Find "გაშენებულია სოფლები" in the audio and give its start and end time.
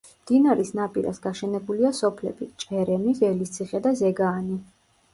1.25-2.49